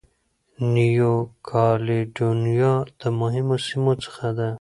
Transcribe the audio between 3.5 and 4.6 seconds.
سیمو څخه ده.